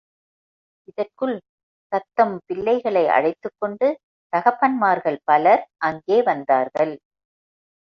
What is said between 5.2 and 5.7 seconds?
பலர்